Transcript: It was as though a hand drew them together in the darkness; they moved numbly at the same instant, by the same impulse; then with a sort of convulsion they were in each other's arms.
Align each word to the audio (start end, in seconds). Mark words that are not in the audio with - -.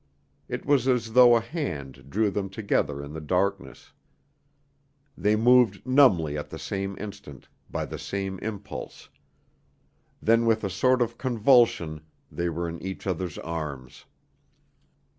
It 0.49 0.65
was 0.65 0.87
as 0.87 1.13
though 1.13 1.35
a 1.35 1.39
hand 1.41 2.09
drew 2.09 2.31
them 2.31 2.49
together 2.49 3.03
in 3.03 3.13
the 3.13 3.21
darkness; 3.21 3.93
they 5.15 5.35
moved 5.35 5.85
numbly 5.85 6.39
at 6.39 6.49
the 6.49 6.57
same 6.57 6.97
instant, 6.97 7.47
by 7.69 7.85
the 7.85 7.99
same 7.99 8.39
impulse; 8.39 9.09
then 10.19 10.47
with 10.47 10.63
a 10.63 10.71
sort 10.71 11.03
of 11.03 11.19
convulsion 11.19 12.01
they 12.31 12.49
were 12.49 12.67
in 12.67 12.81
each 12.81 13.05
other's 13.05 13.37
arms. 13.37 14.05